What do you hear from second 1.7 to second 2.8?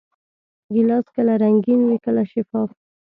وي، کله شفاف.